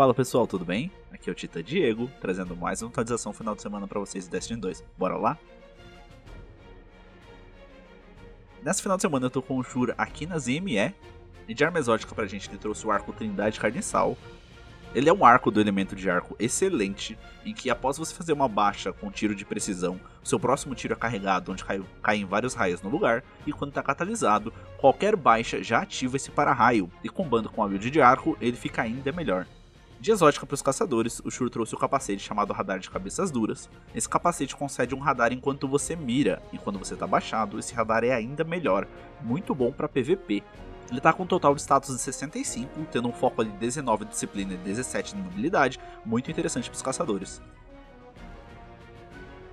[0.00, 0.90] Fala pessoal, tudo bem?
[1.12, 4.30] Aqui é o Tita Diego, trazendo mais uma atualização final de semana para vocês de
[4.30, 4.82] Destiny 2.
[4.96, 5.36] Bora lá?
[8.62, 10.94] Nessa final de semana eu tô com o Shur aqui na ZME,
[11.48, 14.18] e de arma exótica pra gente ele trouxe o arco Trindade Carniçal.
[14.94, 18.48] Ele é um arco do elemento de arco excelente, em que após você fazer uma
[18.48, 22.82] baixa com tiro de precisão, seu próximo tiro é carregado, onde cai, caem vários raios
[22.82, 27.62] no lugar, e quando está catalisado, qualquer baixa já ativa esse para-raio, e combando com
[27.62, 29.46] a build de arco, ele fica ainda melhor.
[30.00, 33.68] De exótica para os caçadores, o Shur trouxe o capacete chamado Radar de Cabeças Duras.
[33.94, 38.02] Esse capacete concede um radar enquanto você mira, e quando você está baixado, esse radar
[38.02, 38.88] é ainda melhor,
[39.20, 40.42] muito bom para PVP.
[40.88, 44.12] Ele está com um total de status de 65, tendo um foco de 19 de
[44.12, 47.42] disciplina e 17 de mobilidade, muito interessante para os caçadores.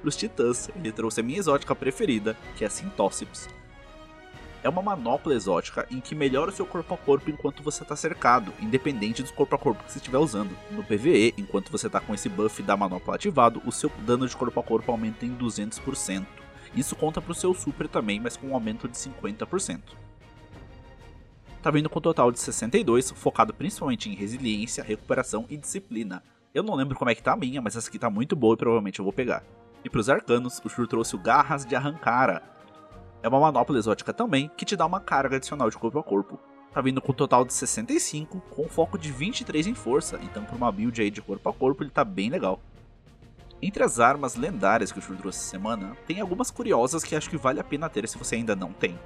[0.00, 3.48] Para os titãs, ele trouxe a minha exótica preferida, que é a Sintócips
[4.62, 7.94] é uma manopla exótica em que melhora o seu corpo a corpo enquanto você está
[7.94, 10.56] cercado, independente do corpo a corpo que você estiver usando.
[10.70, 14.36] No PvE, enquanto você está com esse buff da manopla ativado, o seu dano de
[14.36, 16.26] corpo a corpo aumenta em 200%.
[16.74, 19.80] Isso conta para o seu super também, mas com um aumento de 50%.
[21.62, 26.22] Tá vindo com um total de 62, focado principalmente em resiliência, recuperação e disciplina.
[26.54, 28.54] Eu não lembro como é que tá a minha, mas essa aqui tá muito boa
[28.54, 29.42] e provavelmente eu vou pegar.
[29.84, 32.42] E para os arcanos, o Shur trouxe o Garras de Arrancara,
[33.26, 36.38] é uma manopla exótica também, que te dá uma carga adicional de corpo a corpo.
[36.72, 40.54] Tá vindo com um total de 65, com foco de 23 em força, então para
[40.54, 42.60] uma build aí de corpo a corpo ele tá bem legal.
[43.60, 47.28] Entre as armas lendárias que o Shur trouxe essa semana, tem algumas curiosas que acho
[47.28, 48.96] que vale a pena ter se você ainda não tem.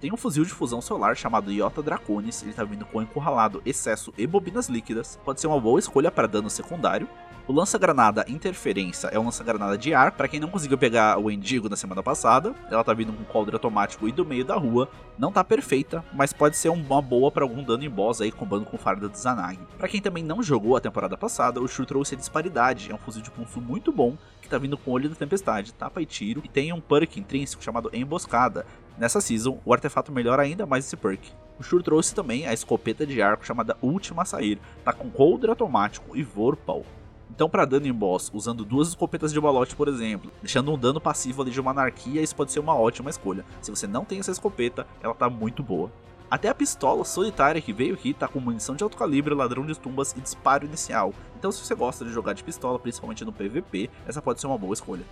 [0.00, 4.12] Tem um fuzil de fusão solar chamado Iota Draconis, ele tá vindo com encurralado, excesso
[4.18, 7.08] e bobinas líquidas, pode ser uma boa escolha para dano secundário,
[7.50, 10.12] o lança-granada Interferência é um lança-granada de ar.
[10.12, 13.56] Para quem não conseguiu pegar o Endigo na semana passada, ela tá vindo com coldre
[13.56, 14.88] automático e do meio da rua.
[15.18, 18.66] Não tá perfeita, mas pode ser uma boa para algum dano em boss aí, combando
[18.66, 19.58] com farda de Zanag.
[19.76, 22.92] Para quem também não jogou a temporada passada, o Shu trouxe a Disparidade.
[22.92, 26.00] É um fuzil de pulso muito bom, que tá vindo com olho da tempestade, tapa
[26.00, 28.64] e tiro, e tem um perk intrínseco chamado Emboscada.
[28.96, 31.32] Nessa season, o artefato melhora ainda mais esse perk.
[31.58, 36.16] O Shur trouxe também a escopeta de arco chamada Última Sair, tá com coldre automático
[36.16, 36.84] e Vorpal.
[37.30, 41.00] Então, para dano em boss, usando duas escopetas de balote, por exemplo, deixando um dano
[41.00, 43.44] passivo ali de uma anarquia, isso pode ser uma ótima escolha.
[43.62, 45.90] Se você não tem essa escopeta, ela tá muito boa.
[46.30, 49.76] Até a pistola solitária que veio aqui tá com munição de alto calibre, ladrão de
[49.76, 51.12] tumbas e disparo inicial.
[51.36, 54.56] Então se você gosta de jogar de pistola, principalmente no PVP, essa pode ser uma
[54.56, 55.04] boa escolha.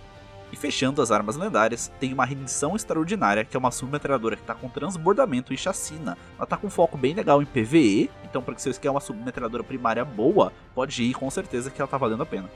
[0.51, 4.55] E fechando as armas lendárias, tem uma rendição extraordinária, que é uma submetralhadora que está
[4.55, 6.17] com transbordamento e chacina.
[6.35, 9.63] Ela está com foco bem legal em PvE, então para que você quer uma submetralhadora
[9.63, 12.49] primária boa, pode ir com certeza que ela está valendo a pena.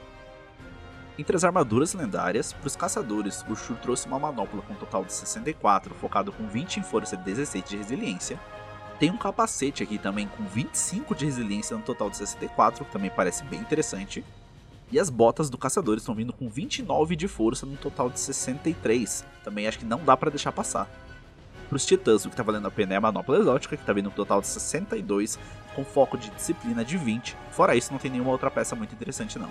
[1.18, 5.06] Entre as armaduras lendárias, para os caçadores, o Shur trouxe uma manopla com um total
[5.06, 8.40] de 64, focado com 20 em força e 16 de resiliência.
[9.00, 13.12] Tem um capacete aqui também com 25 de resiliência no total de 64, que também
[13.16, 14.24] parece bem interessante.
[14.94, 19.26] E as botas do caçador estão vindo com 29 de força no total de 63.
[19.44, 20.88] Também acho que não dá para deixar passar.
[21.68, 23.92] Para os titãs, o que está valendo a pena é a manopla exótica, que está
[23.92, 25.40] vindo um total de 62,
[25.76, 27.36] com foco de disciplina de 20.
[27.50, 29.50] Fora isso, não tem nenhuma outra peça muito interessante não.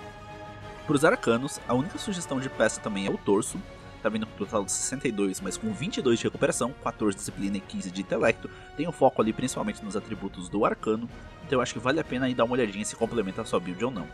[0.87, 3.59] Para os arcanos, a única sugestão de peça também é o torso,
[4.01, 7.57] tá vindo com um total de 62, mas com 22 de recuperação, 14 de disciplina
[7.57, 8.49] e 15 de intelecto.
[8.77, 11.09] Tem um foco ali principalmente nos atributos do arcano,
[11.45, 13.59] então eu acho que vale a pena aí dar uma olhadinha se complementa a sua
[13.59, 14.07] build ou não.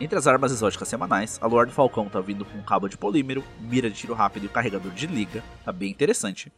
[0.00, 3.44] Entre as armas exóticas semanais, a Lord Falcão tá vindo com um cabo de polímero,
[3.60, 6.50] mira de tiro rápido e carregador de liga, tá bem interessante.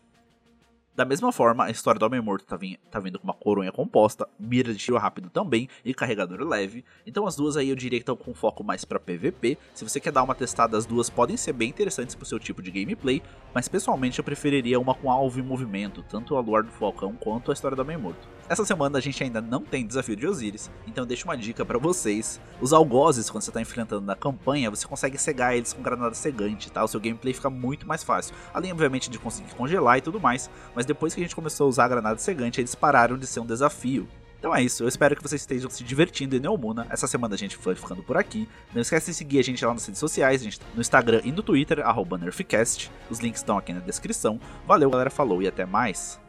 [0.95, 2.57] Da mesma forma, a história do Homem-Morto tá,
[2.89, 6.85] tá, vindo com uma coronha composta, mira de tiro rápido também e carregador leve.
[7.05, 9.59] Então as duas aí eu diria que estão com foco mais para PVP.
[9.75, 12.63] Se você quer dar uma testada, as duas podem ser bem interessantes pro seu tipo
[12.63, 13.23] de gameplay,
[13.53, 17.51] mas pessoalmente eu preferiria uma com alvo em movimento, tanto a Lord do Falcão quanto
[17.51, 18.29] a história do Homem-Morto.
[18.49, 21.79] Essa semana a gente ainda não tem desafio de Osiris, então deixo uma dica para
[21.79, 22.41] vocês.
[22.61, 26.71] Os algozes, quando você está enfrentando na campanha, você consegue cegar eles com granada cegante,
[26.71, 26.85] tá?
[26.85, 28.35] O seu gameplay fica muito mais fácil.
[28.53, 31.69] Além, obviamente, de conseguir congelar e tudo mais, mas depois que a gente começou a
[31.69, 34.07] usar a granada cegante, eles pararam de ser um desafio.
[34.43, 36.85] Então é isso, eu espero que vocês estejam se divertindo em Neomuna.
[36.91, 38.49] Essa semana a gente foi ficando por aqui.
[38.75, 41.31] Não esquece de seguir a gente lá nas redes sociais, gente tá no Instagram e
[41.31, 42.91] no Twitter, arroba Nerfcast.
[43.09, 44.41] Os links estão aqui na descrição.
[44.67, 46.22] Valeu, galera, falou e até mais.